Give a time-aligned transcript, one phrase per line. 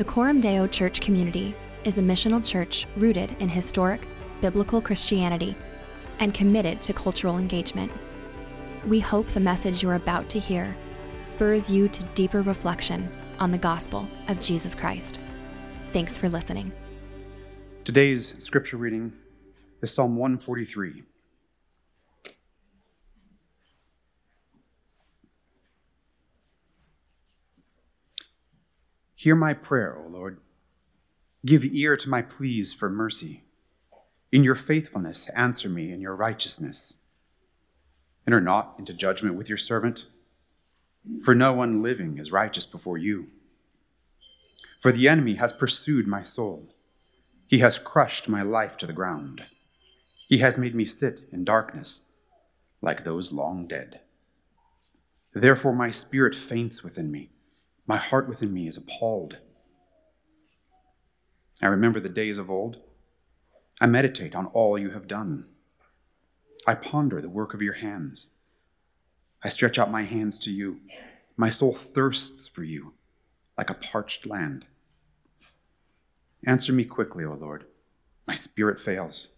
[0.00, 4.08] The Coram Deo Church community is a missional church rooted in historic,
[4.40, 5.54] biblical Christianity
[6.20, 7.92] and committed to cultural engagement.
[8.86, 10.74] We hope the message you're about to hear
[11.20, 15.20] spurs you to deeper reflection on the gospel of Jesus Christ.
[15.88, 16.72] Thanks for listening.
[17.84, 19.12] Today's scripture reading
[19.82, 21.09] is Psalm 143.
[29.20, 30.38] Hear my prayer, O Lord.
[31.44, 33.42] Give ear to my pleas for mercy.
[34.32, 36.96] In your faithfulness, answer me in your righteousness.
[38.26, 40.06] Enter not into judgment with your servant,
[41.22, 43.26] for no one living is righteous before you.
[44.78, 46.74] For the enemy has pursued my soul,
[47.46, 49.44] he has crushed my life to the ground.
[50.30, 52.06] He has made me sit in darkness
[52.80, 54.00] like those long dead.
[55.34, 57.28] Therefore, my spirit faints within me
[57.90, 59.38] my heart within me is appalled.
[61.60, 62.78] I remember the days of old.
[63.80, 65.46] I meditate on all you have done.
[66.68, 68.36] I ponder the work of your hands.
[69.42, 70.78] I stretch out my hands to you.
[71.36, 72.94] My soul thirsts for you
[73.58, 74.66] like a parched land.
[76.46, 77.64] Answer me quickly, O Lord.
[78.24, 79.34] My spirit fails.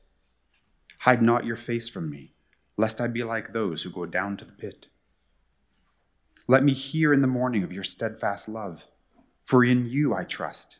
[0.99, 2.35] Hide not your face from me,
[2.77, 4.89] lest I be like those who go down to the pit.
[6.49, 8.87] Let me hear in the morning of your steadfast love,
[9.45, 10.79] for in you I trust.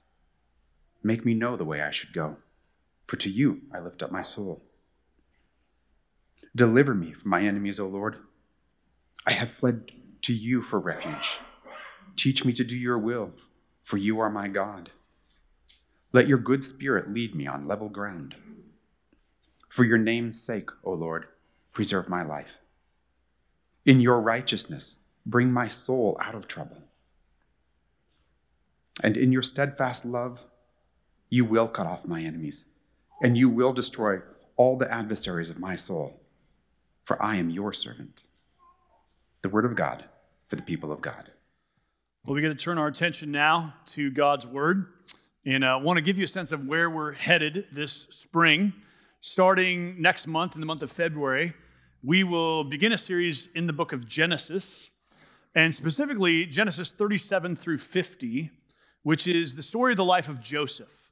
[1.03, 2.39] Make me know the way I should go,
[3.03, 4.65] for to you I lift up my soul.
[6.55, 8.17] Deliver me from my enemies, O Lord.
[9.27, 11.39] I have fled to you for refuge.
[12.17, 13.33] Teach me to do your will,
[13.81, 14.91] for you are my God.
[16.13, 18.35] Let your good spirit lead me on level ground.
[19.69, 21.27] For your name's sake, O Lord,
[21.73, 22.59] preserve my life.
[23.87, 26.83] In your righteousness, Bring my soul out of trouble.
[29.03, 30.45] And in your steadfast love,
[31.29, 32.73] you will cut off my enemies,
[33.23, 34.21] and you will destroy
[34.57, 36.21] all the adversaries of my soul,
[37.03, 38.23] for I am your servant.
[39.43, 40.05] The word of God
[40.47, 41.31] for the people of God.
[42.25, 44.87] Well, we're going to turn our attention now to God's word,
[45.45, 48.75] and I uh, want to give you a sense of where we're headed this spring.
[49.19, 51.55] Starting next month, in the month of February,
[52.05, 54.91] we will begin a series in the book of Genesis
[55.55, 58.51] and specifically Genesis 37 through 50,
[59.03, 61.03] which is the story of the life of Joseph.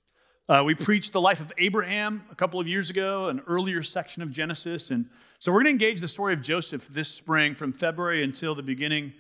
[0.48, 4.22] Uh, we preached the life of Abraham a couple of years ago, an earlier section
[4.22, 4.90] of Genesis.
[4.90, 5.06] And
[5.38, 8.62] so we're going to engage the story of Joseph this spring from February until the
[8.62, 9.12] beginning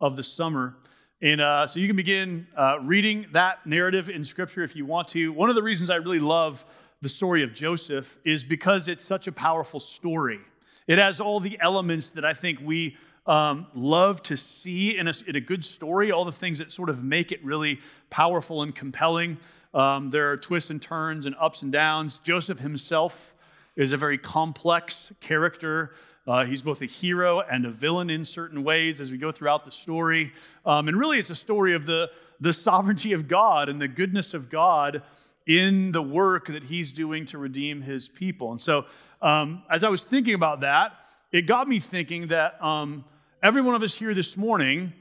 [0.00, 0.76] of the summer.
[1.20, 5.08] And uh, so you can begin uh, reading that narrative in Scripture if you want
[5.08, 5.32] to.
[5.32, 6.64] One of the reasons I really love
[7.02, 10.40] the story of Joseph is because it's such a powerful story.
[10.86, 12.96] It has all the elements that I think we
[13.28, 16.88] um, love to see in a, in a, good story, all the things that sort
[16.88, 17.78] of make it really
[18.08, 19.36] powerful and compelling.
[19.74, 22.20] Um, there are twists and turns and ups and downs.
[22.20, 23.34] Joseph himself
[23.76, 25.92] is a very complex character.
[26.26, 29.66] Uh, he's both a hero and a villain in certain ways as we go throughout
[29.66, 30.32] the story.
[30.64, 34.32] Um, and really, it's a story of the, the sovereignty of God and the goodness
[34.32, 35.02] of God
[35.46, 38.52] in the work that he's doing to redeem his people.
[38.52, 38.86] And so,
[39.20, 43.04] um, as I was thinking about that, it got me thinking that um,
[43.42, 44.92] every one of us here this morning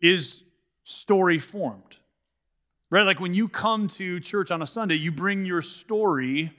[0.00, 0.42] is
[0.84, 1.98] story formed.
[2.90, 3.02] Right?
[3.02, 6.52] Like when you come to church on a Sunday, you bring your story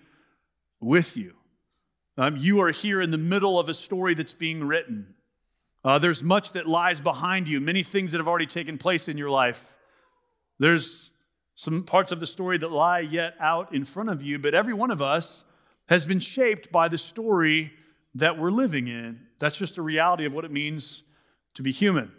[0.80, 1.34] with you.
[2.18, 5.14] Um, you are here in the middle of a story that's being written.
[5.86, 9.18] Uh, there's much that lies behind you, many things that have already taken place in
[9.18, 9.74] your life.
[10.60, 11.12] There's
[11.56, 14.74] some parts of the story that lie yet out in front of you, but every
[14.74, 15.44] one of us
[15.88, 17.72] has been shaped by the story
[18.16, 19.22] that we're living in.
[19.40, 21.04] That's just a reality of what it means
[21.58, 22.12] to be human.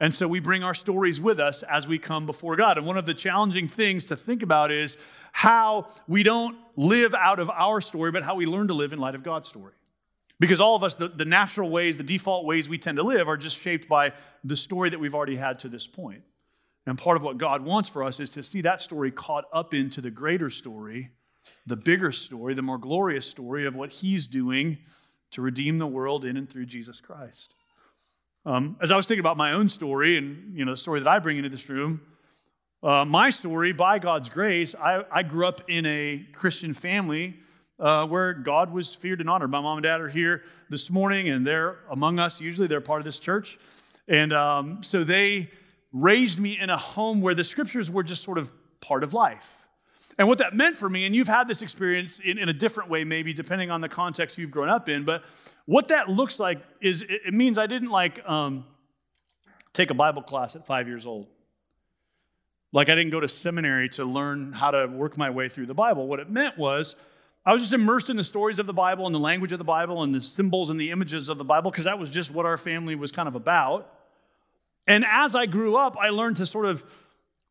[0.00, 2.76] And so we bring our stories with us as we come before God.
[2.76, 4.96] And one of the challenging things to think about is
[5.32, 8.98] how we don't live out of our story, but how we learn to live in
[8.98, 9.74] light of God's story.
[10.40, 13.28] Because all of us, the, the natural ways, the default ways we tend to live
[13.28, 14.12] are just shaped by
[14.42, 16.22] the story that we've already had to this point.
[16.86, 19.74] And part of what God wants for us is to see that story caught up
[19.74, 21.10] into the greater story,
[21.66, 24.78] the bigger story, the more glorious story of what He's doing
[25.32, 27.54] to redeem the world in and through Jesus Christ.
[28.46, 31.08] Um, as I was thinking about my own story and you know the story that
[31.08, 32.00] I bring into this room,
[32.82, 37.36] uh, my story, by God's grace, I, I, grew up in a Christian family
[37.78, 39.50] uh, where God was feared and honored.
[39.50, 42.40] My mom and dad are here this morning, and they're among us.
[42.40, 43.58] Usually, they're part of this church,
[44.08, 45.50] and um, so they
[45.92, 48.50] raised me in a home where the scriptures were just sort of
[48.80, 49.59] part of life.
[50.18, 52.90] And what that meant for me, and you've had this experience in, in, a different
[52.90, 55.24] way, maybe depending on the context you've grown up in, but
[55.66, 58.64] what that looks like is it, it means I didn't like um,
[59.72, 61.28] take a Bible class at five years old.
[62.72, 65.74] Like I didn't go to seminary to learn how to work my way through the
[65.74, 66.06] Bible.
[66.06, 66.94] What it meant was
[67.44, 69.64] I was just immersed in the stories of the Bible and the language of the
[69.64, 72.46] Bible and the symbols and the images of the Bible because that was just what
[72.46, 73.92] our family was kind of about.
[74.86, 76.84] And as I grew up, I learned to sort of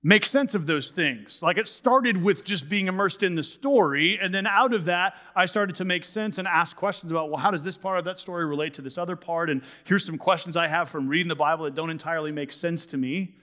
[0.01, 1.42] make sense of those things.
[1.42, 5.16] Like it started with just being immersed in the story, and then out of that,
[5.36, 8.06] I started to make sense and ask questions about, well, how does this part of
[8.06, 9.50] that story relate to this other part?
[9.50, 12.86] And here's some questions I have from reading the Bible that don't entirely make sense
[12.88, 13.36] to me.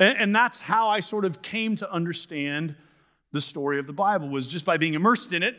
[0.00, 2.76] And, that's how I sort of came to understand
[3.32, 5.56] the story of the Bible was just by being immersed in it,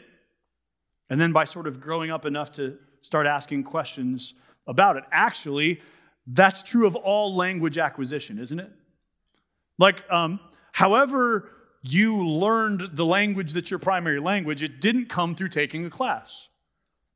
[1.10, 4.34] and then by sort of growing up enough to start asking questions
[4.66, 5.04] about it.
[5.12, 5.82] Actually,
[6.26, 8.72] that's true of all language acquisition, isn't it?
[9.80, 10.40] Like, um,
[10.74, 11.50] however
[11.82, 16.50] you learned the language that's your primary language, it didn't come through taking a class.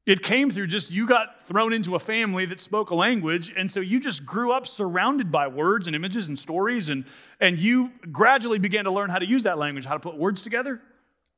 [0.06, 3.72] It came through just you got thrown into a family that spoke a language, and
[3.72, 7.06] so you just grew up surrounded by words and images and stories, and,
[7.40, 10.42] and you gradually began to learn how to use that language, how to put words
[10.42, 10.82] together,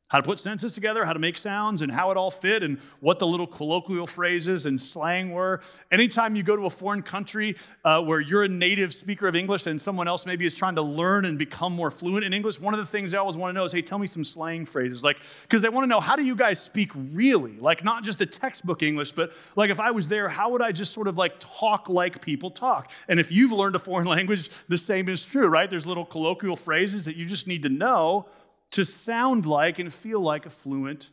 [0.07, 2.79] how to put sentences together, how to make sounds, and how it all fit, and
[2.99, 5.61] what the little colloquial phrases and slang were.
[5.91, 9.65] Anytime you go to a foreign country uh, where you're a native speaker of English
[9.65, 12.73] and someone else maybe is trying to learn and become more fluent in English, one
[12.73, 15.03] of the things they always want to know is, hey, tell me some slang phrases.
[15.03, 17.57] Like, because they want to know, how do you guys speak really?
[17.57, 20.71] Like, not just the textbook English, but like if I was there, how would I
[20.71, 22.91] just sort of like talk like people talk?
[23.07, 25.69] And if you've learned a foreign language, the same is true, right?
[25.69, 28.27] There's little colloquial phrases that you just need to know
[28.75, 31.09] to sound like and feel like a fluent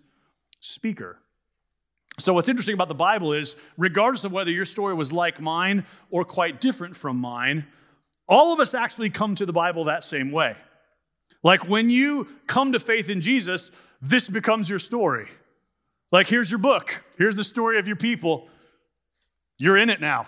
[0.60, 1.18] speaker.
[2.18, 5.86] So, what's interesting about the Bible is, regardless of whether your story was like mine
[6.10, 7.66] or quite different from mine,
[8.28, 10.56] all of us actually come to the Bible that same way.
[11.42, 13.70] Like when you come to faith in Jesus,
[14.00, 15.28] this becomes your story.
[16.10, 18.48] Like, here's your book, here's the story of your people.
[19.58, 20.26] You're in it now.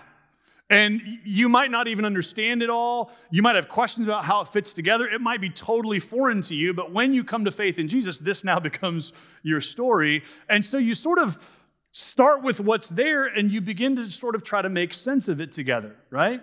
[0.69, 3.11] And you might not even understand it all.
[3.29, 5.07] You might have questions about how it fits together.
[5.07, 8.17] It might be totally foreign to you, but when you come to faith in Jesus,
[8.17, 9.13] this now becomes
[9.43, 10.23] your story.
[10.49, 11.37] And so you sort of
[11.91, 15.39] start with what's there and you begin to sort of try to make sense of
[15.39, 16.41] it together, right?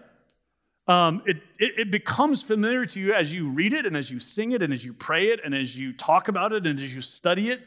[0.87, 4.19] Um, it, it, it becomes familiar to you as you read it and as you
[4.19, 6.95] sing it and as you pray it and as you talk about it and as
[6.95, 7.67] you study it.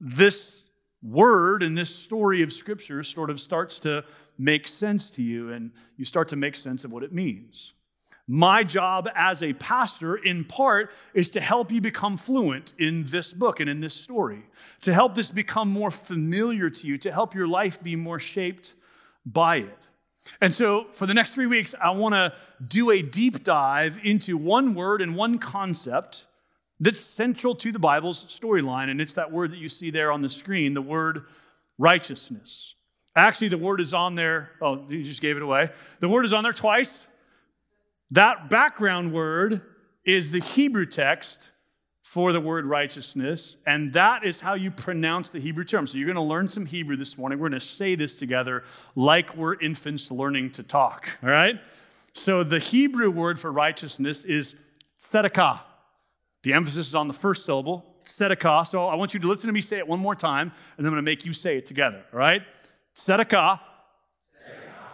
[0.00, 0.63] This
[1.04, 4.04] word and this story of Scripture sort of starts to
[4.38, 7.74] make sense to you and you start to make sense of what it means.
[8.26, 13.34] My job as a pastor, in part, is to help you become fluent in this
[13.34, 14.46] book and in this story,
[14.80, 18.72] to help this become more familiar to you, to help your life be more shaped
[19.26, 19.78] by it.
[20.40, 22.32] And so, for the next three weeks, I want to
[22.66, 26.24] do a deep dive into one word and one concept
[26.80, 30.22] that's central to the Bible's storyline, and it's that word that you see there on
[30.22, 31.24] the screen the word
[31.78, 32.74] righteousness.
[33.16, 34.50] Actually, the word is on there.
[34.60, 35.70] Oh, you just gave it away.
[36.00, 36.92] The word is on there twice.
[38.10, 39.62] That background word
[40.04, 41.38] is the Hebrew text
[42.02, 45.86] for the word righteousness, and that is how you pronounce the Hebrew term.
[45.86, 47.38] So you're going to learn some Hebrew this morning.
[47.38, 48.62] We're going to say this together
[48.94, 51.60] like we're infants learning to talk, all right?
[52.12, 54.54] So the Hebrew word for righteousness is
[55.00, 55.60] tzedakah.
[56.44, 58.66] The emphasis is on the first syllable, tzedakah.
[58.66, 60.92] So I want you to listen to me say it one more time, and then
[60.92, 62.42] I'm going to make you say it together, all right?
[62.94, 63.60] Tzedakah.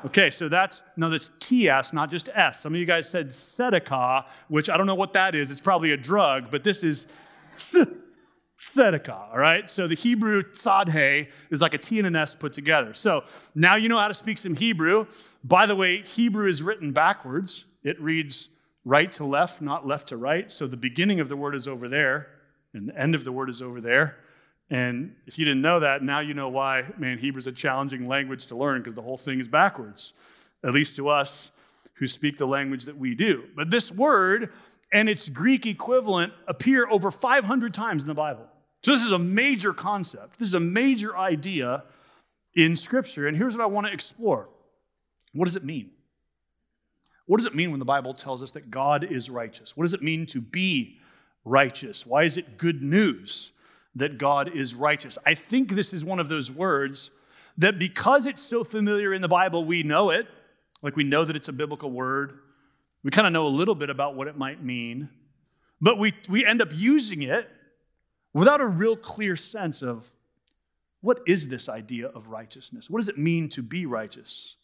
[0.06, 2.60] Okay, so that's, no, that's TS, not just S.
[2.60, 5.50] Some of you guys said tzedakah, which I don't know what that is.
[5.50, 7.06] It's probably a drug, but this is
[8.60, 9.68] tzedakah, all right?
[9.68, 12.94] So the Hebrew tzadhe is like a T and an S put together.
[12.94, 13.24] So
[13.56, 15.06] now you know how to speak some Hebrew.
[15.42, 17.64] By the way, Hebrew is written backwards.
[17.82, 18.50] It reads
[18.84, 20.50] right to left, not left to right.
[20.50, 22.28] So the beginning of the word is over there,
[22.72, 24.16] and the end of the word is over there.
[24.70, 28.46] And if you didn't know that, now you know why, man, Hebrew's a challenging language
[28.46, 30.12] to learn because the whole thing is backwards,
[30.64, 31.50] at least to us
[31.94, 33.44] who speak the language that we do.
[33.56, 34.52] But this word
[34.92, 38.46] and its Greek equivalent appear over 500 times in the Bible.
[38.82, 40.38] So this is a major concept.
[40.38, 41.84] This is a major idea
[42.54, 43.26] in Scripture.
[43.26, 44.48] And here's what I want to explore
[45.32, 45.90] what does it mean?
[47.30, 49.76] What does it mean when the Bible tells us that God is righteous?
[49.76, 50.98] What does it mean to be
[51.44, 52.04] righteous?
[52.04, 53.52] Why is it good news?
[53.94, 55.18] that God is righteous.
[55.26, 57.10] I think this is one of those words
[57.58, 60.26] that because it's so familiar in the Bible, we know it.
[60.82, 62.38] Like we know that it's a biblical word.
[63.02, 65.08] We kind of know a little bit about what it might mean,
[65.80, 67.48] but we, we end up using it
[68.32, 70.12] without a real clear sense of
[71.00, 72.90] what is this idea of righteousness?
[72.90, 74.56] What does it mean to be righteous?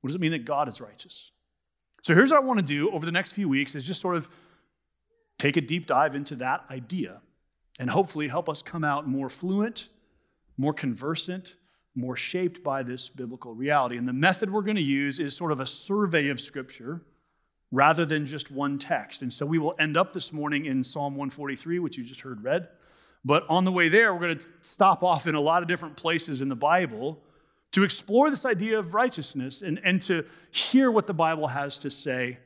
[0.00, 1.31] What does it mean that God is righteous?
[2.02, 4.16] So here's what I want to do over the next few weeks is just sort
[4.16, 4.28] of
[5.38, 7.20] take a deep dive into that idea
[7.78, 9.88] and hopefully help us come out more fluent,
[10.56, 11.54] more conversant,
[11.94, 13.96] more shaped by this biblical reality.
[13.96, 17.02] And the method we're going to use is sort of a survey of Scripture
[17.70, 19.22] rather than just one text.
[19.22, 22.42] And so we will end up this morning in Psalm 143, which you just heard
[22.42, 22.68] read.
[23.24, 25.96] But on the way there, we're going to stop off in a lot of different
[25.96, 27.22] places in the Bible
[27.72, 31.90] to explore this idea of righteousness and, and to hear what the Bible has to
[31.90, 32.38] say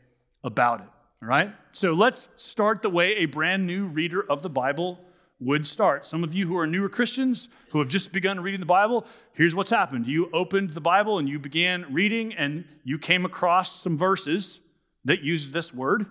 [0.43, 0.87] about it.
[1.23, 1.53] All right?
[1.73, 5.01] So let's start the way a brand new reader of the Bible
[5.39, 6.07] would start.
[6.07, 9.55] Some of you who are newer Christians who have just begun reading the Bible, here's
[9.55, 10.07] what's happened.
[10.07, 14.61] You opened the Bible and you began reading, and you came across some verses
[15.05, 16.07] that use this word.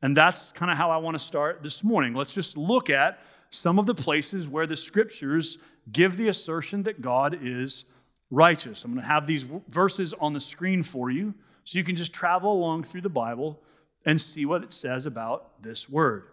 [0.00, 2.14] And that's kind of how I want to start this morning.
[2.14, 3.18] Let's just look at
[3.50, 5.58] some of the places where the scriptures
[5.90, 7.84] give the assertion that God is
[8.30, 8.84] righteous.
[8.84, 12.12] I'm going to have these verses on the screen for you so you can just
[12.12, 13.60] travel along through the Bible
[14.04, 16.24] and see what it says about this word.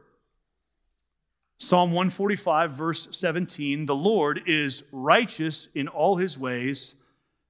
[1.57, 6.93] Psalm 145, verse 17 The Lord is righteous in all his ways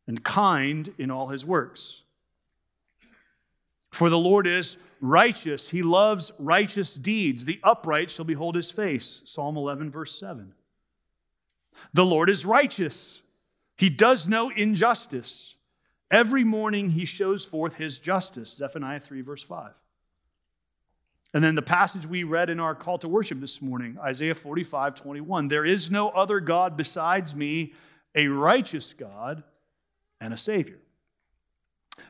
[0.05, 2.01] and kind in all his works.
[3.91, 7.45] For the Lord is righteous, he loves righteous deeds.
[7.45, 9.21] The upright shall behold his face.
[9.25, 10.53] Psalm 11, verse 7.
[11.91, 13.22] The Lord is righteous,
[13.77, 15.55] he does no injustice.
[16.11, 18.55] Every morning he shows forth his justice.
[18.57, 19.71] Zephaniah 3, verse 5.
[21.33, 24.93] And then the passage we read in our call to worship this morning, Isaiah 45,
[24.93, 25.47] 21.
[25.47, 27.73] There is no other God besides me,
[28.13, 29.43] a righteous God
[30.21, 30.77] and a Savior.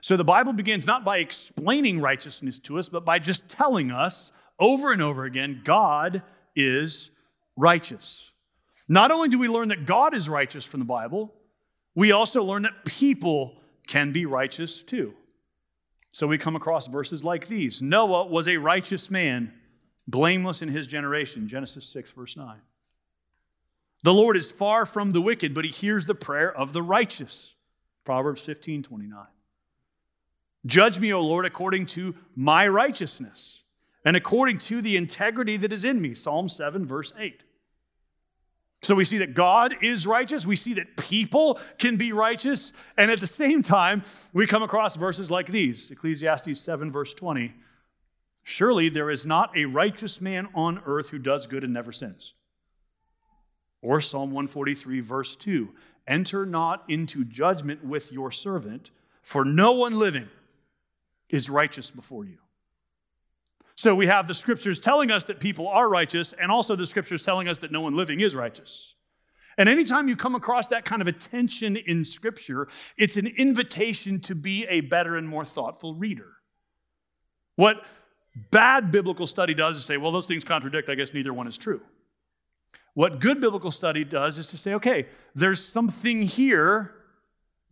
[0.02, 4.32] So the Bible begins not by explaining righteousness to us, but by just telling us
[4.60, 6.22] over and over again God
[6.56, 7.10] is
[7.56, 8.32] righteous.
[8.90, 11.34] Not only do we learn that God is righteous from the Bible,
[11.96, 13.58] we also learn that people
[13.88, 15.14] can be righteous too.
[16.12, 19.54] So we come across verses like these Noah was a righteous man,
[20.08, 21.48] blameless in his generation.
[21.48, 22.62] Genesis 6, verse 9.
[24.04, 27.54] The Lord is far from the wicked, but he hears the prayer of the righteous.
[28.04, 29.26] Proverbs 15, 29.
[30.66, 33.64] Judge me, O Lord, according to my righteousness
[34.06, 36.14] and according to the integrity that is in me.
[36.14, 37.44] Psalm 7, verse 8.
[38.84, 40.46] So we see that God is righteous.
[40.46, 42.74] We see that people can be righteous.
[42.98, 47.54] And at the same time, we come across verses like these Ecclesiastes 7, verse 20.
[48.44, 52.34] Surely there is not a righteous man on earth who does good and never sins.
[53.82, 55.70] Or Psalm 143, verse 2
[56.06, 60.28] Enter not into judgment with your servant, for no one living
[61.30, 62.43] is righteous before you.
[63.76, 67.24] So we have the scriptures telling us that people are righteous, and also the scriptures
[67.24, 68.96] telling us that no one living is righteous.
[69.58, 74.36] And anytime you come across that kind of attention in scripture, it's an invitation to
[74.36, 76.34] be a better and more thoughtful reader.
[77.56, 77.86] What
[78.52, 81.58] bad biblical study does is say, well, those things contradict, I guess neither one is
[81.58, 81.82] true.
[82.96, 86.94] What good biblical study does is to say, okay, there's something here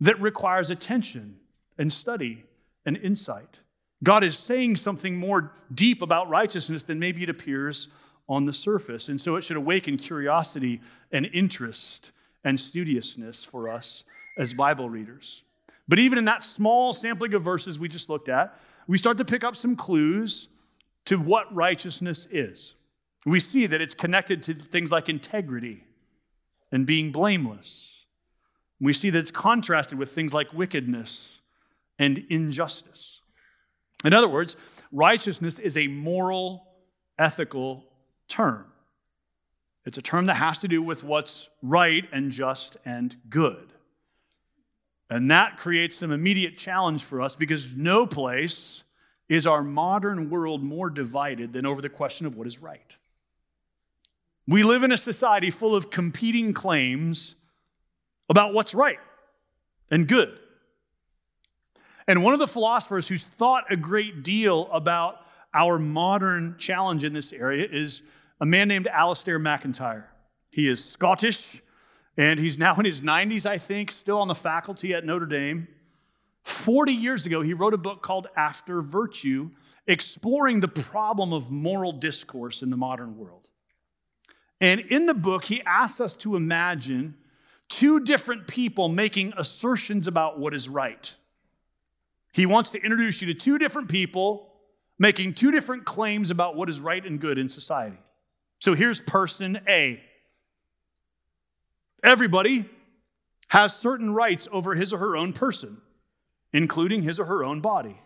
[0.00, 1.36] that requires attention
[1.78, 2.44] and study
[2.84, 3.60] and insight.
[4.02, 7.88] God is saying something more deep about righteousness than maybe it appears
[8.28, 9.08] on the surface.
[9.08, 10.80] And so it should awaken curiosity
[11.10, 12.10] and interest
[12.44, 14.04] and studiousness for us
[14.36, 15.42] as Bible readers.
[15.86, 19.24] But even in that small sampling of verses we just looked at, we start to
[19.24, 20.48] pick up some clues
[21.04, 22.74] to what righteousness is.
[23.26, 25.84] We see that it's connected to things like integrity
[26.72, 27.88] and being blameless.
[28.80, 31.38] We see that it's contrasted with things like wickedness
[31.98, 33.11] and injustice.
[34.04, 34.56] In other words,
[34.90, 36.66] righteousness is a moral,
[37.18, 37.84] ethical
[38.28, 38.66] term.
[39.84, 43.72] It's a term that has to do with what's right and just and good.
[45.10, 48.82] And that creates some immediate challenge for us because no place
[49.28, 52.96] is our modern world more divided than over the question of what is right.
[54.46, 57.34] We live in a society full of competing claims
[58.28, 58.98] about what's right
[59.90, 60.38] and good.
[62.06, 65.16] And one of the philosophers who's thought a great deal about
[65.54, 68.02] our modern challenge in this area is
[68.40, 70.08] a man named Alasdair MacIntyre.
[70.50, 71.62] He is Scottish,
[72.16, 75.68] and he's now in his 90s, I think, still on the faculty at Notre Dame.
[76.44, 79.50] 40 years ago, he wrote a book called After Virtue,
[79.86, 83.48] exploring the problem of moral discourse in the modern world.
[84.60, 87.16] And in the book, he asks us to imagine
[87.68, 91.14] two different people making assertions about what is right.
[92.32, 94.48] He wants to introduce you to two different people
[94.98, 97.98] making two different claims about what is right and good in society.
[98.60, 100.00] So here's person A.
[102.02, 102.66] Everybody
[103.48, 105.78] has certain rights over his or her own person,
[106.52, 108.00] including his or her own body.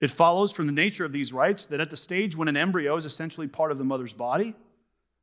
[0.00, 2.96] It follows from the nature of these rights that at the stage when an embryo
[2.96, 4.54] is essentially part of the mother's body,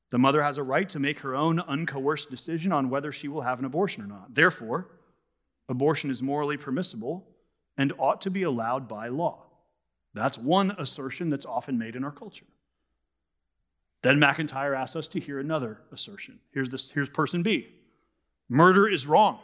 [0.09, 3.41] the mother has a right to make her own uncoerced decision on whether she will
[3.41, 4.33] have an abortion or not.
[4.33, 4.87] Therefore,
[5.67, 7.27] abortion is morally permissible
[7.79, 9.45] and ought to be allowed by law.
[10.13, 12.45] That's one assertion that's often made in our culture.
[14.03, 16.39] Then MacIntyre asks us to hear another assertion.
[16.53, 17.69] Here's, this, here's person B
[18.49, 19.39] Murder is wrong.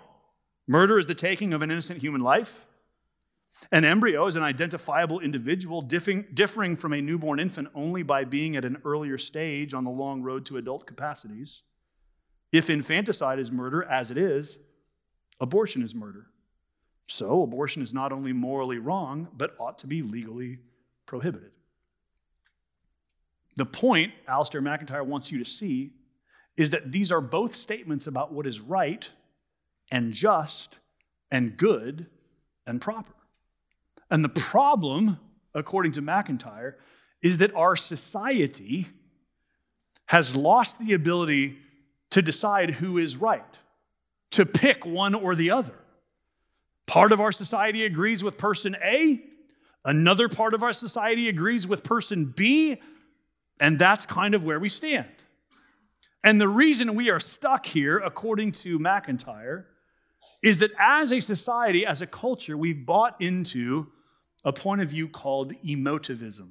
[0.68, 2.66] Murder is the taking of an innocent human life.
[3.72, 8.58] An embryo is an identifiable individual differing, differing from a newborn infant only by being
[8.58, 11.62] at an earlier stage on the long road to adult capacities.
[12.52, 14.58] If infanticide is murder, as it is,
[15.40, 16.28] abortion is murder.
[17.08, 20.60] So, abortion is not only morally wrong, but ought to be legally
[21.06, 21.52] prohibited.
[23.56, 25.92] The point Alasdair MacIntyre wants you to see
[26.58, 29.12] is that these are both statements about what is right
[29.92, 30.80] and just
[31.32, 32.08] and good
[32.66, 33.14] and proper.
[34.10, 35.20] And the problem,
[35.54, 36.78] according to MacIntyre,
[37.22, 38.88] is that our society
[40.08, 41.58] has lost the ability
[42.12, 43.60] to decide who is right,
[44.32, 45.76] to pick one or the other.
[46.88, 49.22] Part of our society agrees with person A,
[49.84, 52.82] another part of our society agrees with person B,
[53.60, 55.08] and that's kind of where we stand.
[56.24, 59.68] And the reason we are stuck here, according to MacIntyre,
[60.42, 63.88] is that as a society, as a culture, we've bought into
[64.44, 66.50] a point of view called emotivism.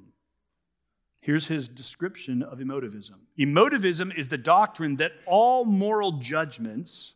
[1.19, 7.14] Here's his description of emotivism Emotivism is the doctrine that all moral judgments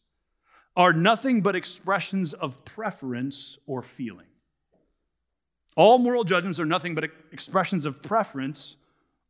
[0.80, 4.28] are nothing but expressions of preference or feeling.
[5.76, 8.78] All moral judgments are nothing but expressions of preference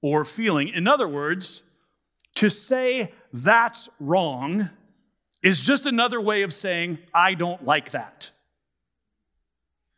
[0.04, 0.68] or feeling.
[0.68, 1.64] In other words,
[2.36, 4.70] to say that's wrong
[5.42, 8.30] is just another way of saying, I don't like that.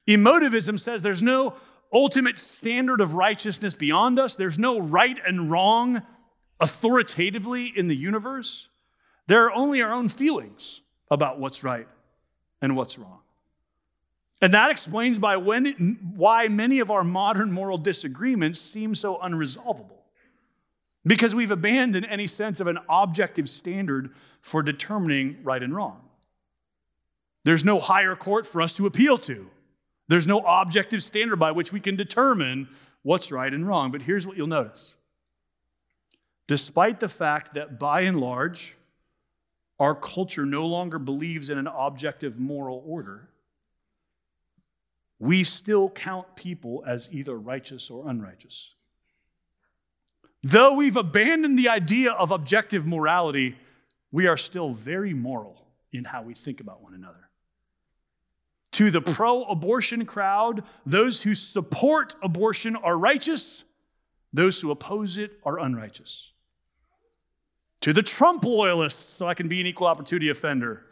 [0.10, 1.56] Emotivism says there's no
[1.92, 6.02] ultimate standard of righteousness beyond us, there's no right and wrong
[6.62, 8.70] authoritatively in the universe.
[9.28, 10.80] There are only our own feelings
[11.12, 11.88] about what's right
[12.62, 13.20] and what's wrong.
[14.42, 20.00] And that explains by when, why many of our modern moral disagreements seem so unresolvable.
[21.06, 26.02] Because we've abandoned any sense of an objective standard for determining right and wrong.
[27.44, 29.48] There's no higher court for us to appeal to.
[30.08, 32.68] There's no objective standard by which we can determine
[33.04, 33.92] what's right and wrong.
[33.92, 34.96] But here's what you'll notice
[36.48, 38.76] despite the fact that by and large,
[39.82, 43.30] our culture no longer believes in an objective moral order,
[45.18, 48.76] we still count people as either righteous or unrighteous.
[50.44, 53.58] Though we've abandoned the idea of objective morality,
[54.12, 57.30] we are still very moral in how we think about one another.
[58.74, 63.64] To the pro abortion crowd, those who support abortion are righteous,
[64.32, 66.31] those who oppose it are unrighteous.
[67.82, 70.86] To the Trump loyalists, so I can be an equal opportunity offender,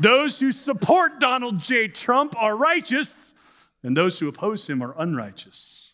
[0.00, 1.88] those who support Donald J.
[1.88, 3.14] Trump are righteous,
[3.82, 5.92] and those who oppose him are unrighteous.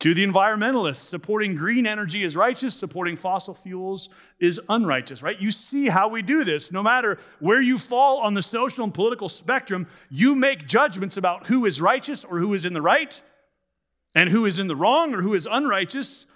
[0.00, 5.40] To the environmentalists, supporting green energy is righteous, supporting fossil fuels is unrighteous, right?
[5.40, 6.70] You see how we do this.
[6.70, 11.46] No matter where you fall on the social and political spectrum, you make judgments about
[11.46, 13.22] who is righteous or who is in the right,
[14.14, 16.26] and who is in the wrong or who is unrighteous,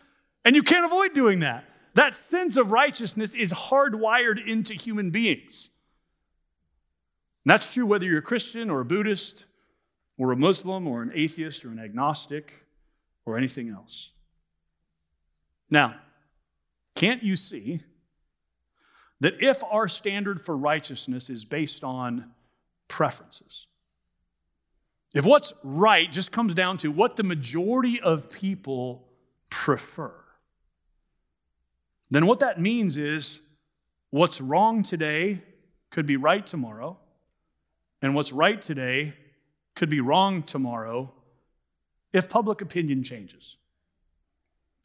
[0.44, 1.64] and you can't avoid doing that.
[1.98, 5.68] That sense of righteousness is hardwired into human beings.
[7.44, 9.46] And that's true whether you're a Christian or a Buddhist
[10.16, 12.52] or a Muslim or an atheist or an agnostic
[13.26, 14.12] or anything else.
[15.70, 15.96] Now,
[16.94, 17.80] can't you see
[19.18, 22.30] that if our standard for righteousness is based on
[22.86, 23.66] preferences,
[25.16, 29.08] if what's right just comes down to what the majority of people
[29.50, 30.14] prefer,
[32.10, 33.40] then what that means is
[34.10, 35.42] what's wrong today
[35.90, 36.98] could be right tomorrow,
[38.02, 39.14] and what's right today
[39.74, 41.12] could be wrong tomorrow,
[42.12, 43.56] if public opinion changes.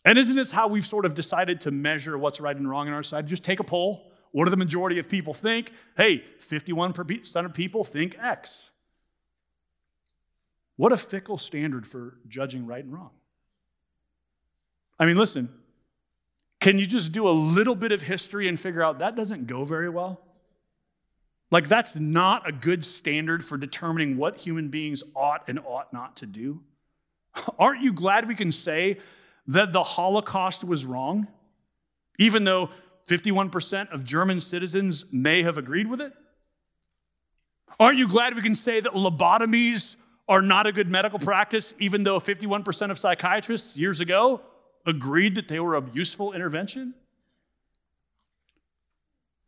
[0.06, 2.94] And isn't this how we've sort of decided to measure what's right and wrong on
[2.94, 3.28] our side?
[3.28, 4.12] Just take a poll.
[4.32, 5.72] What do the majority of people think?
[5.96, 8.72] Hey, 51% of people think X.
[10.76, 13.12] What a fickle standard for judging right and wrong.
[15.00, 15.50] I mean, listen,
[16.64, 19.66] can you just do a little bit of history and figure out that doesn't go
[19.66, 20.22] very well?
[21.52, 26.16] Like, that's not a good standard for determining what human beings ought and ought not
[26.18, 26.62] to do.
[27.60, 28.98] Aren't you glad we can say
[29.46, 31.28] that the Holocaust was wrong,
[32.18, 32.70] even though
[33.10, 36.14] 51% of German citizens may have agreed with it?
[37.78, 39.98] Aren't you glad we can say that lobotomies
[40.30, 44.40] are not a good medical practice, even though 51% of psychiatrists years ago
[44.86, 46.94] agreed that they were a useful intervention?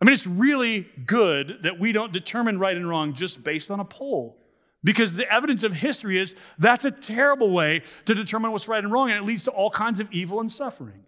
[0.01, 3.79] I mean, it's really good that we don't determine right and wrong just based on
[3.79, 4.37] a poll
[4.85, 8.93] Because the evidence of history is that's a terrible way to determine what's right and
[8.93, 11.05] wrong, and it leads to all kinds of evil and suffering.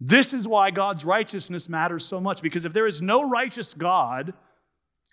[0.00, 4.34] This is why God's righteousness matters so much, because if there is no righteous God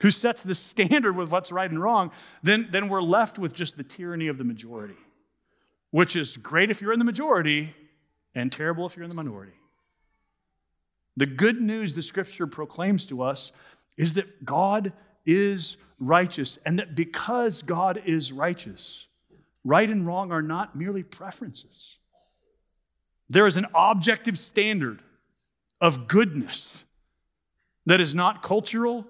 [0.01, 2.11] who sets the standard with what's right and wrong,
[2.43, 4.97] then, then we're left with just the tyranny of the majority,
[5.89, 7.75] which is great if you're in the majority
[8.39, 9.59] and terrible if you're in the minority.
[11.17, 13.51] The good news the scripture proclaims to us
[13.97, 14.93] is that God
[15.25, 19.05] is righteous, and that because God is righteous,
[19.65, 21.97] right and wrong are not merely preferences.
[23.29, 25.01] There is an objective standard
[25.81, 26.77] of goodness
[27.85, 29.05] that is not cultural,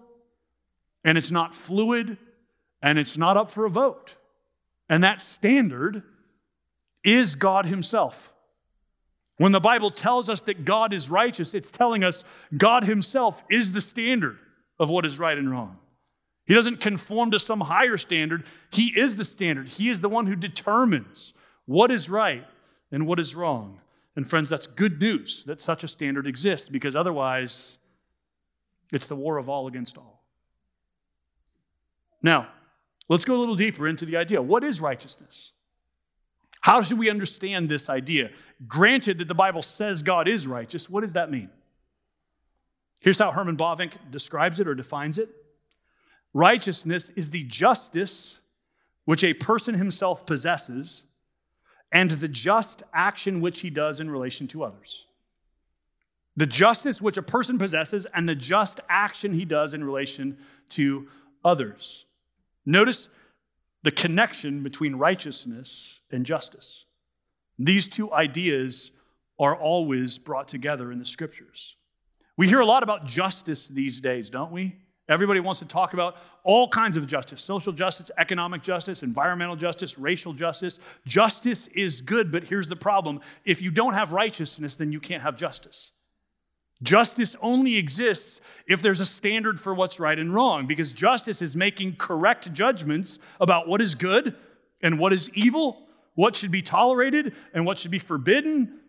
[1.05, 2.17] and it's not fluid,
[2.81, 4.15] and it's not up for a vote.
[4.89, 6.01] And that standard
[7.03, 8.33] is God Himself.
[9.39, 12.25] When the Bible tells us that God is righteous, it's telling us
[12.57, 14.37] God Himself is the standard
[14.77, 15.77] of what is right and wrong.
[16.45, 19.69] He doesn't conform to some higher standard, He is the standard.
[19.69, 21.33] He is the one who determines
[21.65, 22.45] what is right
[22.91, 23.79] and what is wrong.
[24.13, 27.77] And friends, that's good news that such a standard exists because otherwise,
[28.91, 30.21] it's the war of all against all.
[32.21, 32.49] Now,
[33.07, 34.41] let's go a little deeper into the idea.
[34.41, 35.51] What is righteousness?
[36.61, 38.31] How should we understand this idea?
[38.67, 41.49] Granted that the Bible says God is righteous, what does that mean?
[42.99, 45.29] Here's how Herman Bavinck describes it or defines it
[46.33, 48.35] Righteousness is the justice
[49.05, 51.01] which a person himself possesses
[51.91, 55.07] and the just action which he does in relation to others.
[56.35, 60.37] The justice which a person possesses and the just action he does in relation
[60.69, 61.07] to
[61.43, 62.05] others.
[62.65, 63.09] Notice
[63.81, 66.85] the connection between righteousness and justice.
[67.57, 68.91] These two ideas
[69.39, 71.75] are always brought together in the scriptures.
[72.37, 74.77] We hear a lot about justice these days, don't we?
[75.09, 79.97] Everybody wants to talk about all kinds of justice social justice, economic justice, environmental justice,
[79.97, 80.79] racial justice.
[81.05, 85.23] Justice is good, but here's the problem if you don't have righteousness, then you can't
[85.23, 85.91] have justice.
[86.81, 91.55] Justice only exists if there's a standard for what's right and wrong, because justice is
[91.55, 94.35] making correct judgments about what is good
[94.81, 98.79] and what is evil what should be tolerated and what should be forbidden,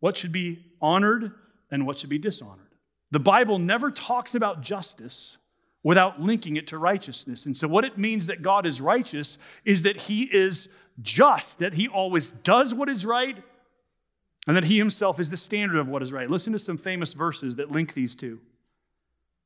[0.00, 1.32] what should be honored
[1.70, 2.68] and what should be dishonored.
[3.10, 5.36] The Bible never talks about justice
[5.82, 7.46] without linking it to righteousness.
[7.46, 10.68] And so, what it means that God is righteous is that He is
[11.00, 13.42] just, that He always does what is right,
[14.46, 16.30] and that He Himself is the standard of what is right.
[16.30, 18.40] Listen to some famous verses that link these two.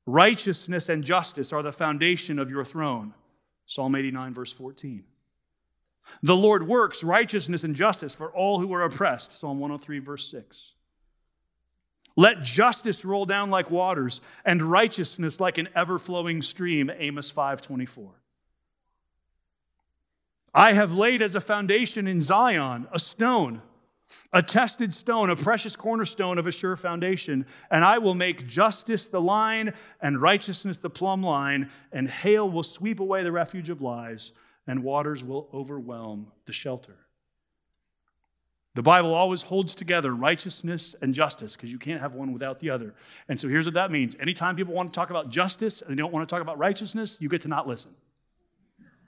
[0.07, 3.15] Righteousness and justice are the foundation of your throne.
[3.67, 5.05] Psalm 89, verse 14.
[6.23, 9.39] The Lord works righteousness and justice for all who are oppressed.
[9.39, 10.73] Psalm 103, verse 6.
[12.17, 16.91] Let justice roll down like waters and righteousness like an ever flowing stream.
[16.95, 18.11] Amos 5, 24.
[20.55, 23.63] I have laid as a foundation in Zion a stone,
[24.35, 29.09] a tested stone, a precious cornerstone of a sure foundation, and I will make justice
[29.09, 33.81] the line and righteousness the plumb line, and hail will sweep away the refuge of
[33.81, 34.33] lies
[34.67, 36.97] and waters will overwhelm the shelter.
[38.75, 42.71] The Bible always holds together righteousness and justice because you can't have one without the
[42.71, 42.95] other.
[43.29, 46.01] And so here's what that means anytime people want to talk about justice and they
[46.01, 47.91] don't want to talk about righteousness, you get to not listen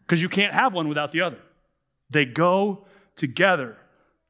[0.03, 1.39] because you can't have one without the other.
[2.11, 2.85] They go
[3.17, 3.77] together.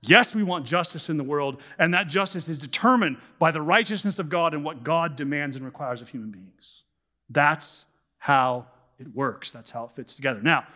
[0.03, 4.19] Yes, we want justice in the world, and that justice is determined by the righteousness
[4.19, 6.83] of God and what God demands and requires of human beings.
[7.29, 7.87] That's
[8.19, 8.67] how
[8.99, 10.41] it works, that's how it fits together.
[10.43, 10.67] Now,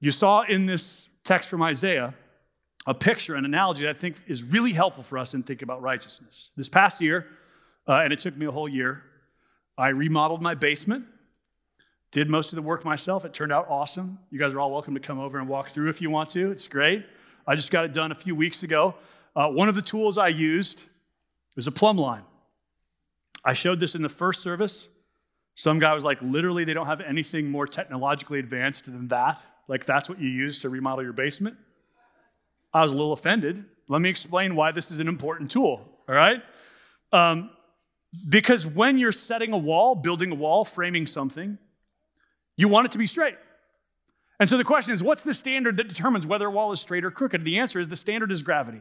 [0.00, 2.14] you saw in this text from Isaiah
[2.86, 5.82] a picture, an analogy that I think is really helpful for us in thinking about
[5.82, 6.50] righteousness.
[6.56, 7.26] This past year,
[7.86, 9.02] uh, and it took me a whole year,
[9.76, 11.04] I remodeled my basement,
[12.10, 13.24] did most of the work myself.
[13.24, 14.18] It turned out awesome.
[14.30, 16.50] You guys are all welcome to come over and walk through if you want to.
[16.50, 17.04] It's great.
[17.46, 18.94] I just got it done a few weeks ago.
[19.36, 20.82] Uh, one of the tools I used
[21.54, 22.22] was a plumb line.
[23.44, 24.88] I showed this in the first service.
[25.54, 29.42] Some guy was like, literally, they don't have anything more technologically advanced than that.
[29.70, 31.56] Like that's what you use to remodel your basement?
[32.74, 33.64] I was a little offended.
[33.86, 36.42] Let me explain why this is an important tool, all right?
[37.12, 37.50] Um,
[38.28, 41.56] because when you're setting a wall, building a wall, framing something,
[42.56, 43.36] you want it to be straight.
[44.40, 47.04] And so the question is what's the standard that determines whether a wall is straight
[47.04, 47.44] or crooked?
[47.44, 48.80] The answer is the standard is gravity.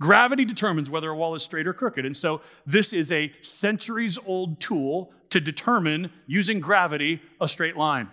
[0.00, 2.06] Gravity determines whether a wall is straight or crooked.
[2.06, 8.08] And so this is a centuries old tool to determine, using gravity, a straight line.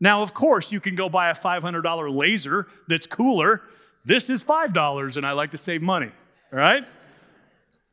[0.00, 3.62] Now, of course, you can go buy a $500 laser that's cooler.
[4.04, 6.10] This is $5, and I like to save money,
[6.52, 6.84] all right?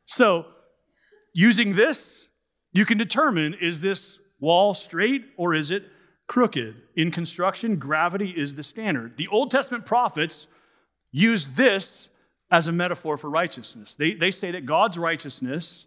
[0.04, 0.46] So,
[1.34, 2.28] using this,
[2.72, 5.84] you can determine is this wall straight or is it
[6.26, 6.76] crooked.
[6.94, 9.16] In construction, gravity is the standard.
[9.16, 10.46] The Old Testament prophets
[11.10, 12.08] use this
[12.50, 13.94] as a metaphor for righteousness.
[13.94, 15.86] They, they say that God's righteousness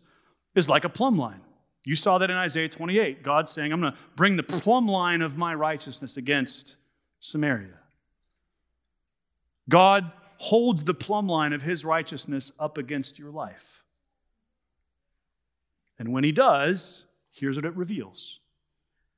[0.56, 1.42] is like a plumb line.
[1.86, 3.24] You saw that in Isaiah 28.
[3.24, 6.76] God saying, I'm going to bring the plumb line of my righteousness against
[7.20, 7.80] Samaria.
[9.68, 13.84] God holds the plumb line of his righteousness up against your life.
[15.98, 18.40] And when he does, here's what it reveals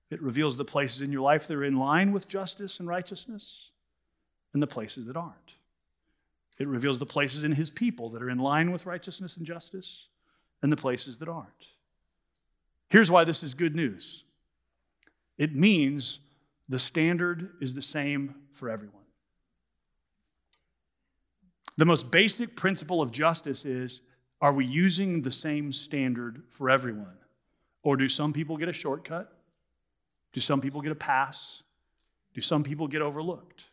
[0.09, 3.71] it reveals the places in your life that are in line with justice and righteousness
[4.53, 5.55] and the places that aren't.
[6.59, 10.07] It reveals the places in his people that are in line with righteousness and justice
[10.61, 11.69] and the places that aren't.
[12.91, 14.25] Here's why this is good news
[15.37, 16.19] it means
[16.67, 18.97] the standard is the same for everyone.
[21.77, 24.01] The most basic principle of justice is
[24.41, 27.17] are we using the same standard for everyone?
[27.81, 29.31] Or do some people get a shortcut?
[30.33, 31.63] Do some people get a pass?
[32.33, 33.71] Do some people get overlooked?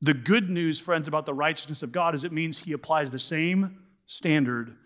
[0.00, 3.18] The good news, friends, about the righteousness of God is it means He applies the
[3.18, 4.76] same standard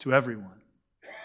[0.00, 0.62] to everyone.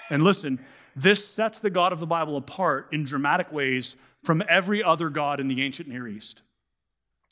[0.10, 0.60] And listen,
[0.96, 5.40] this sets the God of the Bible apart in dramatic ways from every other God
[5.40, 6.42] in the ancient Near East.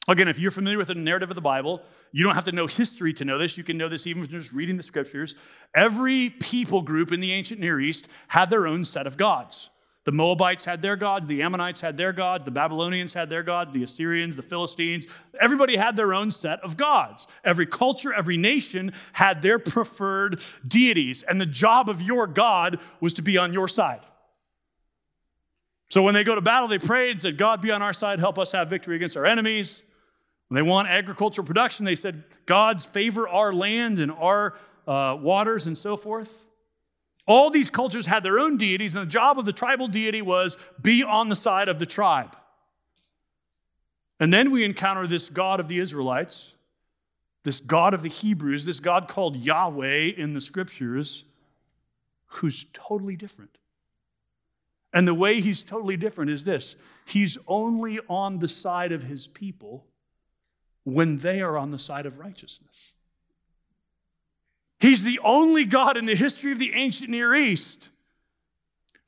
[0.08, 2.68] Again, if you're familiar with the narrative of the Bible, you don't have to know
[2.68, 3.58] history to know this.
[3.58, 5.36] You can know this even from just reading the scriptures.
[5.76, 9.71] Every people group in the ancient Near East had their own set of gods.
[10.04, 13.72] The Moabites had their gods, the Ammonites had their gods, the Babylonians had their gods,
[13.72, 15.06] the Assyrians, the Philistines.
[15.40, 17.28] Everybody had their own set of gods.
[17.44, 23.14] Every culture, every nation had their preferred deities, and the job of your God was
[23.14, 24.02] to be on your side.
[25.90, 28.18] So when they go to battle, they prayed and said, God be on our side,
[28.18, 29.84] help us have victory against our enemies.
[30.48, 34.56] When they want agricultural production, they said, God's favor our land and our
[34.88, 36.46] uh, waters and so forth.
[37.28, 40.58] All these cultures had their own deities, and the job of the tribal deity was
[40.82, 42.36] be on the side of the tribe.
[44.20, 46.54] And then we encounter this God of the Israelites,
[47.44, 51.24] this God of the Hebrews, this God called Yahweh in the scriptures,
[52.26, 53.58] who's totally different.
[54.94, 59.28] And the way he's totally different is this He's only on the side of his
[59.28, 59.86] people
[60.84, 62.94] when they are on the side of righteousness.
[64.82, 67.90] He's the only God in the history of the ancient Near East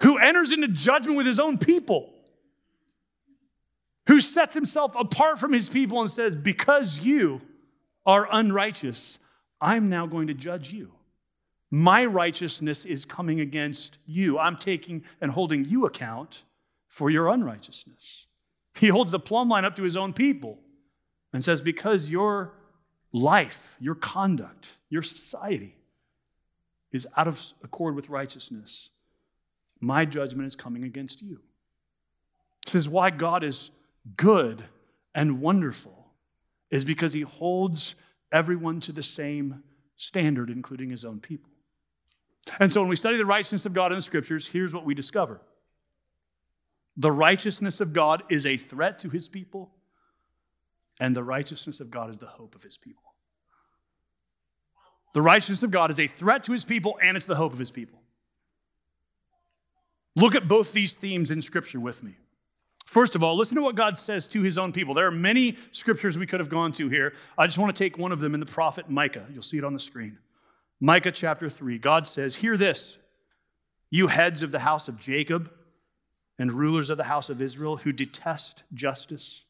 [0.03, 2.13] who enters into judgment with his own people,
[4.07, 7.41] who sets himself apart from his people and says, Because you
[8.05, 9.17] are unrighteous,
[9.59, 10.91] I'm now going to judge you.
[11.71, 14.37] My righteousness is coming against you.
[14.37, 16.43] I'm taking and holding you account
[16.87, 18.27] for your unrighteousness.
[18.77, 20.59] He holds the plumb line up to his own people
[21.31, 22.53] and says, Because your
[23.13, 25.77] life, your conduct, your society
[26.91, 28.89] is out of accord with righteousness,
[29.79, 31.39] my judgment is coming against you.
[32.65, 33.71] This is why God is
[34.17, 34.63] good
[35.13, 36.07] and wonderful,
[36.69, 37.95] is because he holds
[38.31, 39.63] everyone to the same
[39.95, 41.51] standard, including his own people.
[42.59, 44.93] And so when we study the righteousness of God in the scriptures, here's what we
[44.93, 45.41] discover
[46.95, 49.71] the righteousness of God is a threat to his people
[50.99, 53.03] and the righteousness of God is the hope of his people.
[55.13, 57.59] The righteousness of God is a threat to his people, and it's the hope of
[57.59, 57.99] his people.
[60.15, 62.15] Look at both these themes in Scripture with me.
[62.85, 64.93] First of all, listen to what God says to his own people.
[64.93, 67.13] There are many scriptures we could have gone to here.
[67.37, 69.25] I just want to take one of them in the prophet Micah.
[69.33, 70.19] You'll see it on the screen.
[70.79, 71.79] Micah chapter 3.
[71.79, 72.97] God says, Hear this,
[73.89, 75.51] you heads of the house of Jacob
[76.37, 79.41] and rulers of the house of Israel who detest justice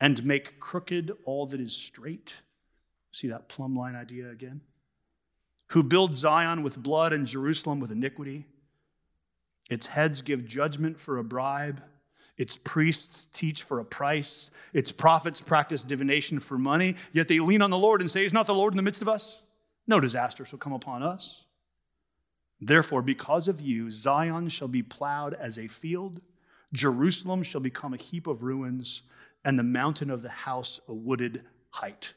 [0.00, 2.36] and make crooked all that is straight.
[3.10, 4.60] See that plumb line idea again?
[5.68, 8.46] Who build Zion with blood and Jerusalem with iniquity.
[9.68, 11.82] Its heads give judgment for a bribe.
[12.38, 14.50] Its priests teach for a price.
[14.72, 16.94] Its prophets practice divination for money.
[17.12, 19.02] Yet they lean on the Lord and say, Is not the Lord in the midst
[19.02, 19.36] of us?
[19.86, 21.44] No disaster shall come upon us.
[22.60, 26.20] Therefore, because of you, Zion shall be plowed as a field,
[26.72, 29.02] Jerusalem shall become a heap of ruins
[29.44, 32.14] and the mountain of the house a wooded height.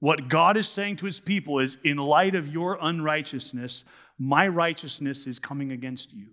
[0.00, 3.84] What God is saying to his people is in light of your unrighteousness,
[4.18, 6.28] my righteousness is coming against you.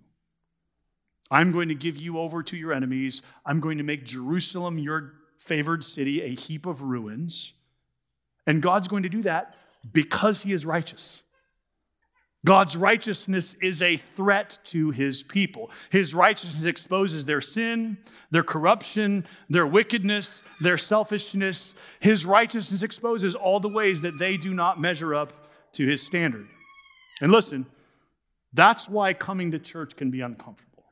[1.30, 3.22] I'm going to give you over to your enemies.
[3.46, 7.54] I'm going to make Jerusalem, your favored city, a heap of ruins.
[8.46, 9.54] And God's going to do that
[9.90, 11.21] because he is righteous.
[12.44, 15.70] God's righteousness is a threat to his people.
[15.90, 17.98] His righteousness exposes their sin,
[18.30, 21.72] their corruption, their wickedness, their selfishness.
[22.00, 25.32] His righteousness exposes all the ways that they do not measure up
[25.74, 26.48] to his standard.
[27.20, 27.66] And listen,
[28.52, 30.84] that's why coming to church can be uncomfortable.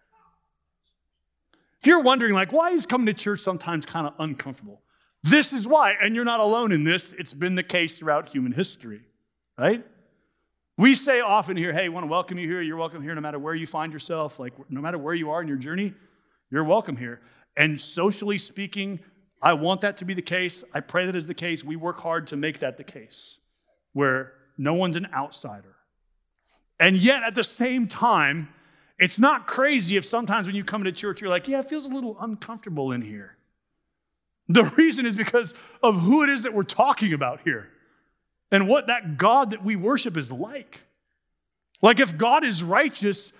[1.81, 4.83] If you're wondering, like, why is coming to church sometimes kind of uncomfortable?
[5.23, 7.13] This is why, and you're not alone in this.
[7.19, 9.01] It's been the case throughout human history,
[9.59, 9.85] right?
[10.77, 12.63] We say often here, hey, want to welcome you here.
[12.63, 14.39] You're welcome here no matter where you find yourself.
[14.39, 15.95] Like, no matter where you are in your journey,
[16.51, 17.21] you're welcome here.
[17.57, 19.01] And socially speaking,
[19.43, 20.65] I want that to be the case.
[20.73, 21.65] I pray that is the case.
[21.65, 23.39] We work hard to make that the case,
[23.93, 25.77] where no one's an outsider.
[26.79, 28.49] And yet, at the same time,
[28.99, 31.85] it's not crazy if sometimes when you come to church, you're like, yeah, it feels
[31.85, 33.37] a little uncomfortable in here.
[34.49, 37.69] The reason is because of who it is that we're talking about here
[38.51, 40.83] and what that God that we worship is like.
[41.83, 43.33] Like, if God is righteous,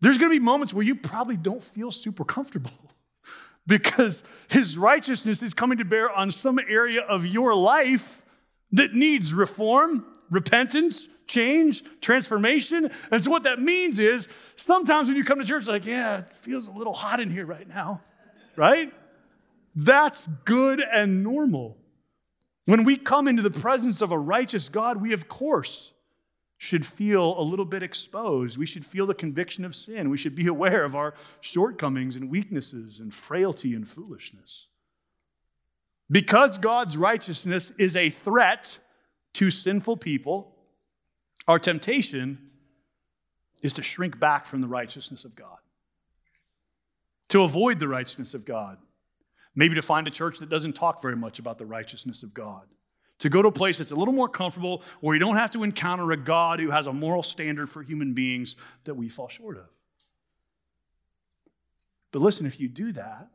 [0.00, 2.92] there's gonna be moments where you probably don't feel super comfortable
[3.66, 8.22] because his righteousness is coming to bear on some area of your life
[8.72, 12.90] that needs reform, repentance, change, transformation.
[13.10, 16.30] And so, what that means is sometimes when you come to church, like, yeah, it
[16.30, 18.00] feels a little hot in here right now,
[18.56, 18.92] right?
[19.74, 21.76] That's good and normal.
[22.64, 25.92] When we come into the presence of a righteous God, we, of course,
[26.58, 28.56] should feel a little bit exposed.
[28.56, 30.10] We should feel the conviction of sin.
[30.10, 34.66] We should be aware of our shortcomings and weaknesses and frailty and foolishness.
[36.08, 38.78] Because God's righteousness is a threat
[39.34, 40.54] to sinful people,
[41.48, 42.38] our temptation
[43.62, 45.58] is to shrink back from the righteousness of God,
[47.28, 48.78] to avoid the righteousness of God,
[49.54, 52.62] maybe to find a church that doesn't talk very much about the righteousness of God
[53.22, 55.62] to go to a place that's a little more comfortable where you don't have to
[55.62, 59.56] encounter a God who has a moral standard for human beings that we fall short
[59.56, 59.68] of.
[62.10, 63.28] But listen, if you do that,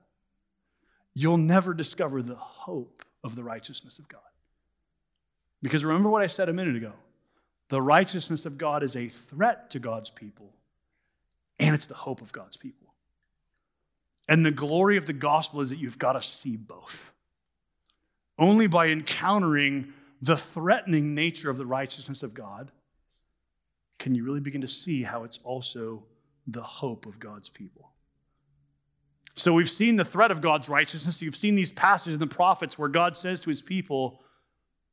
[1.14, 4.20] you'll never discover the hope of the righteousness of God.
[5.62, 6.94] Because remember what I said a minute ago
[7.70, 10.54] the righteousness of God is a threat to God's people,
[11.60, 12.87] and it's the hope of God's people.
[14.30, 17.14] And the glory of the gospel is that you've got to see both.
[18.38, 22.72] Only by encountering the threatening nature of the righteousness of God
[24.00, 26.04] can you really begin to see how it's also
[26.46, 27.92] the hope of God's people.
[29.36, 31.22] So we've seen the threat of God's righteousness.
[31.22, 34.20] You've seen these passages in the prophets where God says to his people,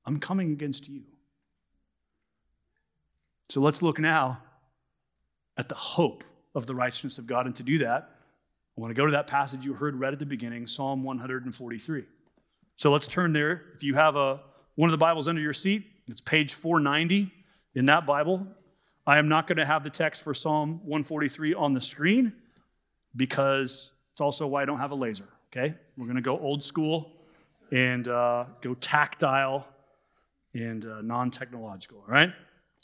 [0.05, 1.03] I'm coming against you.
[3.49, 4.43] So let's look now
[5.57, 7.47] at the hope of the righteousness of God.
[7.47, 8.11] And to do that,
[8.77, 12.05] I want to go to that passage you heard read at the beginning, Psalm 143.
[12.77, 13.63] So let's turn there.
[13.77, 14.41] If you have a,
[14.75, 17.31] one of the Bibles under your seat, it's page 490
[17.77, 18.47] in that Bible.
[19.07, 22.33] I am not going to have the text for Psalm 143 on the screen
[23.15, 25.75] because it's also why I don't have a laser, okay?
[25.97, 27.13] We're going to go old school
[27.71, 29.69] and uh, go tactile
[30.53, 32.33] and uh, non technological, all right?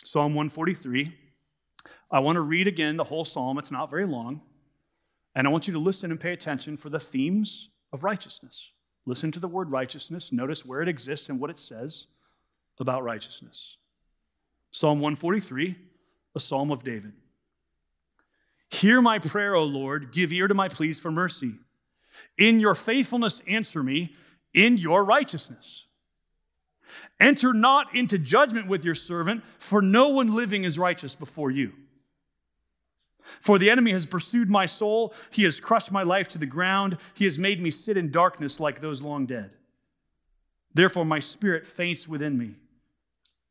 [0.04, 1.12] Psalm 143.
[2.12, 3.58] I want to read again the whole psalm.
[3.58, 4.42] It's not very long.
[5.34, 8.70] And I want you to listen and pay attention for the themes of righteousness.
[9.06, 10.32] Listen to the word righteousness.
[10.32, 12.06] Notice where it exists and what it says
[12.78, 13.76] about righteousness.
[14.70, 15.76] Psalm 143,
[16.34, 17.12] a psalm of David.
[18.70, 20.12] Hear my prayer, O Lord.
[20.12, 21.54] Give ear to my pleas for mercy.
[22.38, 24.14] In your faithfulness, answer me
[24.54, 25.86] in your righteousness.
[27.18, 31.72] Enter not into judgment with your servant, for no one living is righteous before you.
[33.40, 36.98] For the enemy has pursued my soul, he has crushed my life to the ground,
[37.14, 39.50] he has made me sit in darkness like those long dead.
[40.72, 42.54] Therefore, my spirit faints within me.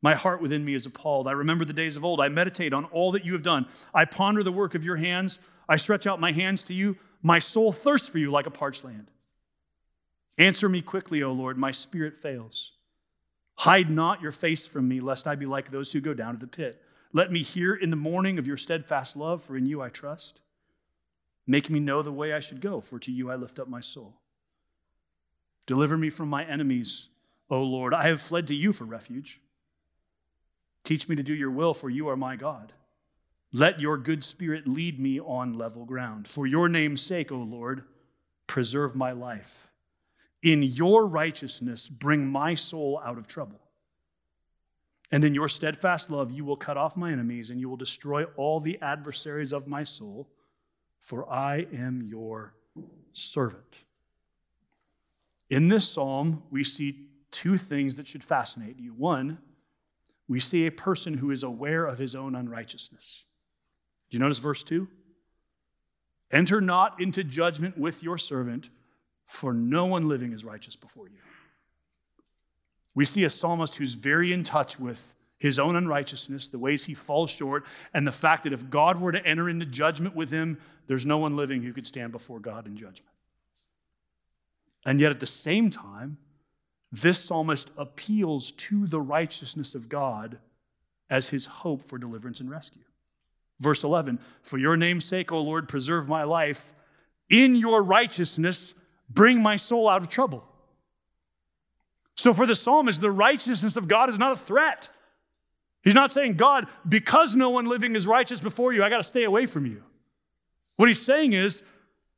[0.01, 1.27] My heart within me is appalled.
[1.27, 2.21] I remember the days of old.
[2.21, 3.67] I meditate on all that you have done.
[3.93, 5.39] I ponder the work of your hands.
[5.67, 6.97] I stretch out my hands to you.
[7.21, 9.11] My soul thirsts for you like a parched land.
[10.37, 11.57] Answer me quickly, O Lord.
[11.57, 12.71] My spirit fails.
[13.57, 16.39] Hide not your face from me, lest I be like those who go down to
[16.39, 16.81] the pit.
[17.11, 20.41] Let me hear in the morning of your steadfast love, for in you I trust.
[21.47, 23.81] Make me know the way I should go, for to you I lift up my
[23.81, 24.15] soul.
[25.65, 27.09] Deliver me from my enemies,
[27.49, 27.93] O Lord.
[27.93, 29.41] I have fled to you for refuge.
[30.83, 32.73] Teach me to do your will, for you are my God.
[33.51, 36.27] Let your good spirit lead me on level ground.
[36.27, 37.83] For your name's sake, O Lord,
[38.45, 39.67] preserve my life.
[40.43, 43.59] In your righteousness, bring my soul out of trouble.
[45.11, 48.25] And in your steadfast love, you will cut off my enemies and you will destroy
[48.35, 50.29] all the adversaries of my soul,
[50.99, 52.53] for I am your
[53.13, 53.79] servant.
[55.49, 58.93] In this psalm, we see two things that should fascinate you.
[58.93, 59.39] One,
[60.27, 63.23] we see a person who is aware of his own unrighteousness.
[64.09, 64.87] Do you notice verse 2?
[66.31, 68.69] Enter not into judgment with your servant,
[69.25, 71.17] for no one living is righteous before you.
[72.99, 76.93] We see a psalmist who's very in touch with his own unrighteousness, the ways he
[76.93, 80.57] falls short, and the fact that if God were to enter into judgment with him,
[80.87, 83.13] there's no one living who could stand before God in judgment.
[84.85, 86.17] And yet at the same time,
[86.91, 90.39] this psalmist appeals to the righteousness of God
[91.09, 92.83] as his hope for deliverance and rescue.
[93.59, 96.73] Verse 11 For your name's sake, O Lord, preserve my life.
[97.29, 98.73] In your righteousness,
[99.09, 100.48] bring my soul out of trouble.
[102.19, 104.89] So for the psalmist, the righteousness of God is not a threat.
[105.83, 109.03] He's not saying, God, because no one living is righteous before you, I got to
[109.03, 109.83] stay away from you.
[110.75, 111.63] What he's saying is,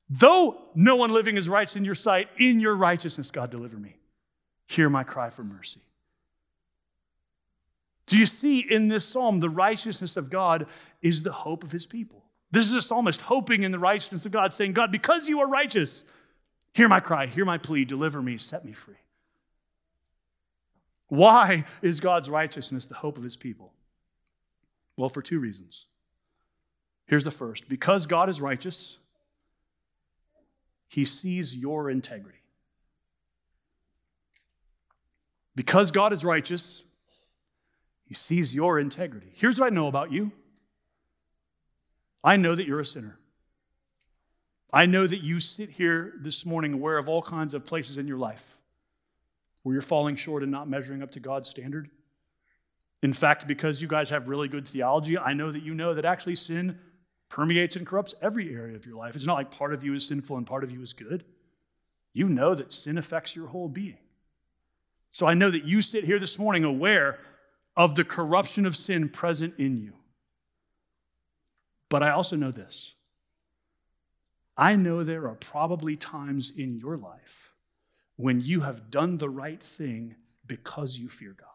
[0.09, 3.97] though no one living is righteous in your sight, in your righteousness, God, deliver me.
[4.67, 5.81] Hear my cry for mercy.
[8.07, 10.65] Do you see in this psalm the righteousness of God
[11.03, 12.23] is the hope of his people?
[12.49, 15.47] This is a psalmist hoping in the righteousness of God, saying, God, because you are
[15.47, 16.03] righteous,
[16.73, 18.95] hear my cry, hear my plea, deliver me, set me free.
[21.11, 23.73] Why is God's righteousness the hope of his people?
[24.95, 25.87] Well, for two reasons.
[27.05, 28.95] Here's the first because God is righteous,
[30.87, 32.37] he sees your integrity.
[35.53, 36.83] Because God is righteous,
[38.05, 39.33] he sees your integrity.
[39.33, 40.31] Here's what I know about you
[42.23, 43.19] I know that you're a sinner.
[44.71, 48.07] I know that you sit here this morning aware of all kinds of places in
[48.07, 48.55] your life
[49.63, 51.89] where you're falling short and not measuring up to God's standard.
[53.03, 56.05] In fact, because you guys have really good theology, I know that you know that
[56.05, 56.79] actually sin
[57.29, 59.15] permeates and corrupts every area of your life.
[59.15, 61.23] It's not like part of you is sinful and part of you is good.
[62.13, 63.97] You know that sin affects your whole being.
[65.11, 67.19] So I know that you sit here this morning aware
[67.75, 69.93] of the corruption of sin present in you.
[71.89, 72.93] But I also know this
[74.57, 77.50] I know there are probably times in your life
[78.21, 80.15] when you have done the right thing
[80.45, 81.47] because you fear God.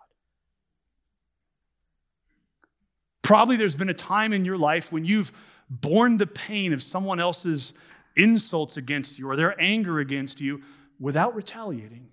[3.22, 5.32] Probably there's been a time in your life when you've
[5.68, 7.72] borne the pain of someone else's
[8.16, 10.62] insults against you or their anger against you
[10.98, 12.08] without retaliating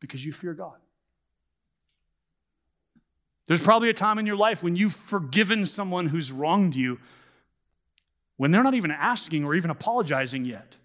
[0.00, 0.76] because you fear God.
[3.46, 6.98] There's probably a time in your life when you've forgiven someone who's wronged you
[8.36, 10.76] when they're not even asking or even apologizing yet.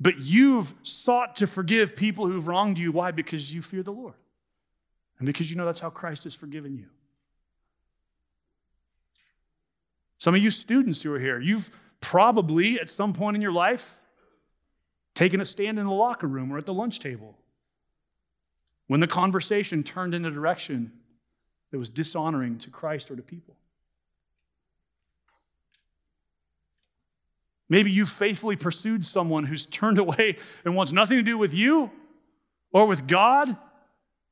[0.00, 2.92] But you've sought to forgive people who've wronged you.
[2.92, 3.10] Why?
[3.10, 4.14] Because you fear the Lord.
[5.18, 6.86] And because you know that's how Christ has forgiven you.
[10.18, 11.70] Some of you students who are here, you've
[12.00, 13.98] probably at some point in your life
[15.14, 17.36] taken a stand in the locker room or at the lunch table
[18.86, 20.92] when the conversation turned in a direction
[21.70, 23.56] that was dishonoring to Christ or to people.
[27.68, 31.90] Maybe you've faithfully pursued someone who's turned away and wants nothing to do with you
[32.72, 33.56] or with God,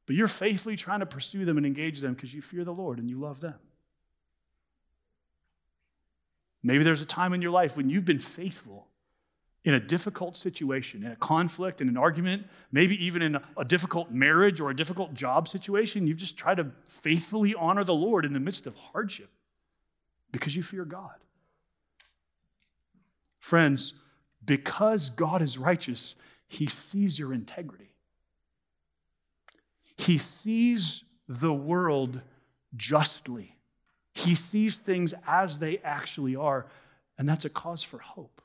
[0.07, 2.99] but you're faithfully trying to pursue them and engage them because you fear the Lord
[2.99, 3.57] and you love them.
[6.63, 8.89] Maybe there's a time in your life when you've been faithful
[9.65, 14.13] in a difficult situation, in a conflict, in an argument, maybe even in a, difficult
[14.13, 18.33] marriage or a difficult job situation, you've just tried to faithfully honor the Lord in
[18.33, 19.29] the midst of hardship
[20.31, 21.17] because you fear God.
[23.47, 23.93] Friends,
[24.45, 26.17] because God is righteous,
[26.49, 27.95] He sees your integrity.
[29.97, 32.23] He sees the world
[32.75, 33.57] justly.
[34.13, 36.67] He sees things as they actually are,
[37.17, 38.43] and that's a cause for hope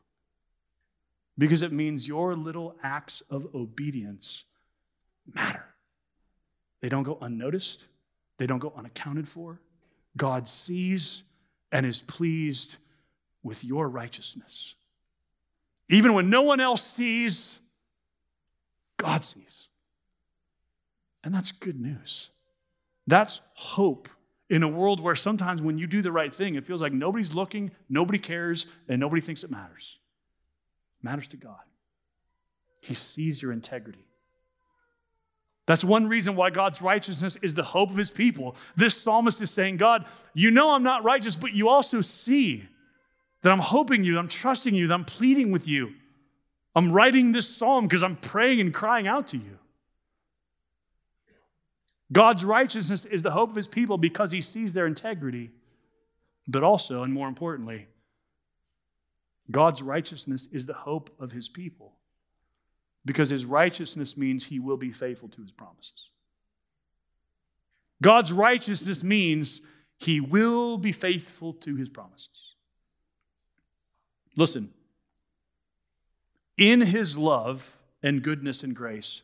[1.35, 4.43] because it means your little acts of obedience
[5.33, 5.65] matter.
[6.79, 7.85] They don't go unnoticed,
[8.37, 9.61] they don't go unaccounted for.
[10.15, 11.23] God sees
[11.71, 12.75] and is pleased
[13.41, 14.75] with your righteousness.
[15.91, 17.59] Even when no one else sees,
[18.97, 19.67] God sees.
[21.23, 22.31] And that's good news.
[23.05, 24.09] That's hope
[24.49, 27.35] in a world where sometimes when you do the right thing, it feels like nobody's
[27.35, 29.99] looking, nobody cares, and nobody thinks it matters
[31.03, 31.59] matters to God.
[32.81, 34.05] He sees your integrity.
[35.67, 38.55] That's one reason why God's righteousness is the hope of his people.
[38.75, 42.65] This psalmist is saying, God, you know I'm not righteous, but you also see
[43.41, 45.93] that I'm hoping you, I'm trusting you, that I'm pleading with you.
[46.75, 49.57] I'm writing this psalm because I'm praying and crying out to you.
[52.11, 55.51] God's righteousness is the hope of his people because he sees their integrity,
[56.47, 57.87] but also, and more importantly,
[59.49, 61.93] God's righteousness is the hope of his people
[63.05, 66.09] because his righteousness means he will be faithful to his promises.
[68.01, 69.61] God's righteousness means
[69.97, 72.50] he will be faithful to his promises.
[74.37, 74.71] Listen,
[76.57, 79.21] in his love and goodness and grace,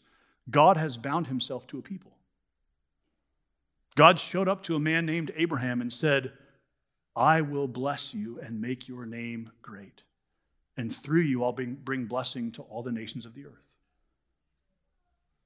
[0.49, 2.11] God has bound himself to a people.
[3.95, 6.31] God showed up to a man named Abraham and said,
[7.15, 10.03] I will bless you and make your name great.
[10.75, 13.66] And through you, I'll bring blessing to all the nations of the earth.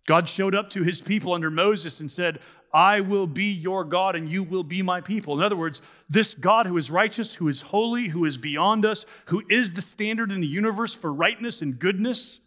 [0.05, 2.39] God showed up to his people under Moses and said,
[2.73, 5.37] I will be your God and you will be my people.
[5.37, 9.05] In other words, this God who is righteous, who is holy, who is beyond us,
[9.25, 12.39] who is the standard in the universe for rightness and goodness,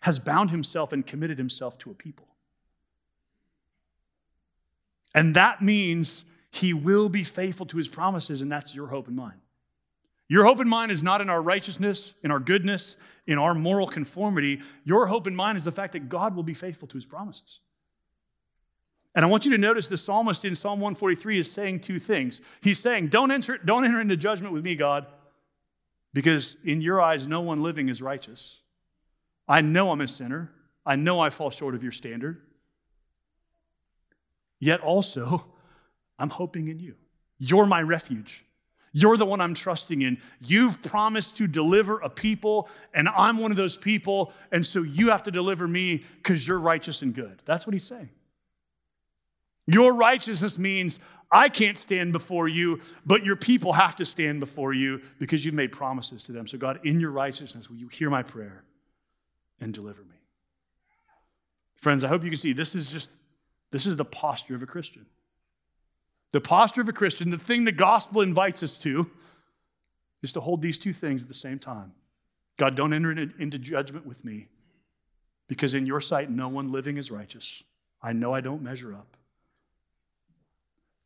[0.00, 2.26] has bound himself and committed himself to a people.
[5.14, 9.16] And that means he will be faithful to his promises, and that's your hope and
[9.16, 9.40] mine.
[10.28, 12.96] Your hope and mine is not in our righteousness, in our goodness,
[13.30, 14.60] in our moral conformity.
[14.84, 17.60] Your hope and mine is the fact that God will be faithful to his promises.
[19.14, 22.40] And I want you to notice the psalmist in Psalm 143 is saying two things.
[22.60, 25.06] He's saying, Don't enter, don't enter into judgment with me, God,
[26.12, 28.58] because in your eyes, no one living is righteous.
[29.48, 30.52] I know I'm a sinner.
[30.84, 32.40] I know I fall short of your standard.
[34.58, 35.44] Yet also,
[36.18, 36.94] I'm hoping in you.
[37.38, 38.44] You're my refuge.
[38.92, 40.18] You're the one I'm trusting in.
[40.40, 45.10] You've promised to deliver a people, and I'm one of those people, and so you
[45.10, 47.40] have to deliver me because you're righteous and good.
[47.44, 48.10] That's what he's saying.
[49.66, 50.98] Your righteousness means
[51.30, 55.54] I can't stand before you, but your people have to stand before you because you've
[55.54, 56.48] made promises to them.
[56.48, 58.64] So, God, in your righteousness, will you hear my prayer
[59.60, 60.16] and deliver me?
[61.76, 63.10] Friends, I hope you can see this is just
[63.70, 65.06] this is the posture of a Christian.
[66.32, 69.10] The posture of a Christian, the thing the gospel invites us to,
[70.22, 71.92] is to hold these two things at the same time.
[72.56, 74.48] God, don't enter into judgment with me
[75.48, 77.62] because in your sight, no one living is righteous.
[78.02, 79.16] I know I don't measure up.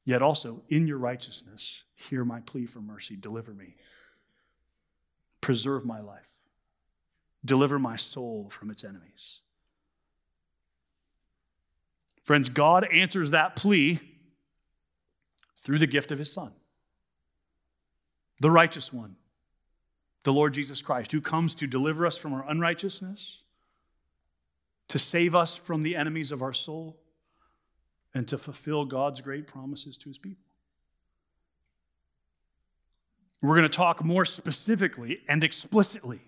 [0.05, 3.17] Yet also, in your righteousness, hear my plea for mercy.
[3.17, 3.77] Deliver me.
[5.41, 6.33] Preserve my life.
[7.45, 9.41] Deliver my soul from its enemies.
[12.23, 14.01] Friends, God answers that plea
[15.65, 16.53] through the gift of his Son,
[18.39, 19.17] the righteous one,
[20.23, 23.39] the Lord Jesus Christ, who comes to deliver us from our unrighteousness,
[24.89, 26.99] to save us from the enemies of our soul,
[28.13, 30.45] and to fulfill God's great promises to his people.
[33.43, 36.21] We're going to talk more specifically and explicitly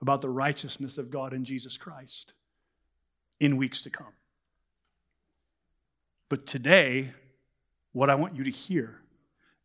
[0.00, 2.32] about the righteousness of God in Jesus Christ
[3.40, 4.14] in weeks to come.
[6.28, 7.10] But today,
[7.92, 9.00] what I want you to hear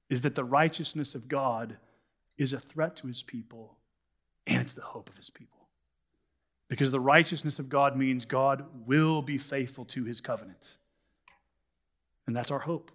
[0.10, 1.78] is that the righteousness of God
[2.38, 3.78] is a threat to his people
[4.46, 5.68] and it's the hope of his people.
[6.68, 10.76] Because the righteousness of God means God will be faithful to his covenant.
[12.26, 12.92] And that's our hope.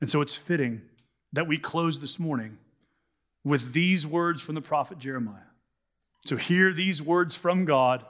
[0.00, 0.82] And so it's fitting
[1.32, 2.58] that we close this morning
[3.44, 5.50] with these words from the prophet Jeremiah.
[6.24, 8.04] So hear these words from God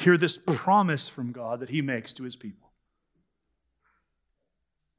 [0.00, 2.69] Hear this promise from God that he makes to his people.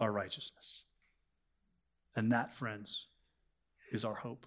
[0.00, 0.82] our righteousness.
[2.16, 3.06] And that, friends,
[3.92, 4.46] is our hope.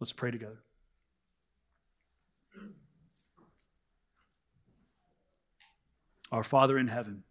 [0.00, 0.60] Let's pray together.
[6.30, 7.24] Our Father in heaven,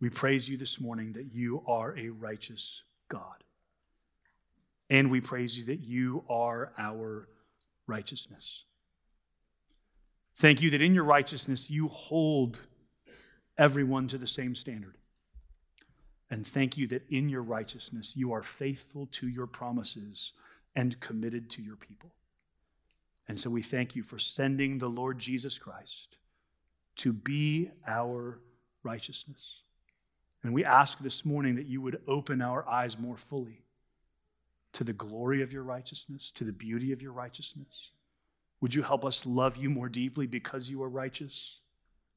[0.00, 3.42] we praise you this morning that you are a righteous God.
[4.88, 7.28] And we praise you that you are our
[7.88, 8.64] righteousness.
[10.36, 12.62] Thank you that in your righteousness you hold
[13.58, 14.96] everyone to the same standard.
[16.30, 20.32] And thank you that in your righteousness you are faithful to your promises
[20.74, 22.12] and committed to your people.
[23.28, 26.16] And so we thank you for sending the Lord Jesus Christ
[26.96, 28.40] to be our
[28.82, 29.62] righteousness.
[30.42, 33.66] And we ask this morning that you would open our eyes more fully
[34.76, 37.92] to the glory of your righteousness, to the beauty of your righteousness?
[38.60, 41.60] Would you help us love you more deeply because you are righteous?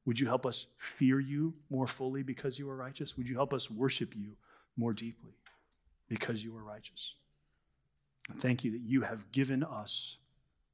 [0.06, 3.16] Would you help us fear you more fully because you are righteous?
[3.16, 4.36] Would you help us worship you
[4.76, 5.34] more deeply
[6.08, 7.14] because you are righteous?
[8.28, 10.16] And thank you that you have given us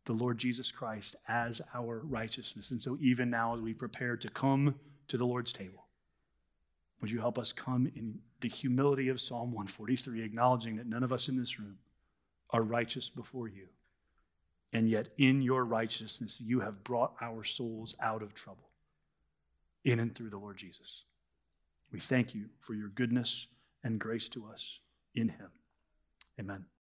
[0.05, 2.71] the Lord Jesus Christ as our righteousness.
[2.71, 4.77] And so, even now, as we prepare to come
[5.09, 5.87] to the Lord's table,
[7.01, 11.13] would you help us come in the humility of Psalm 143, acknowledging that none of
[11.13, 11.79] us in this room
[12.51, 13.69] are righteous before you.
[14.73, 18.71] And yet, in your righteousness, you have brought our souls out of trouble.
[19.87, 21.05] In and through the Lord Jesus.
[21.93, 23.47] We thank you for your goodness
[23.85, 24.81] and grace to us
[25.15, 25.51] in him.
[26.39, 26.67] Amen.